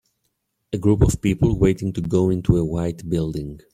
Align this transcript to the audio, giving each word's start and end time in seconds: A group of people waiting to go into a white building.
A 0.73 0.79
group 0.79 1.03
of 1.03 1.21
people 1.21 1.59
waiting 1.59 1.93
to 1.93 2.01
go 2.01 2.31
into 2.31 2.57
a 2.57 2.65
white 2.65 3.07
building. 3.07 3.59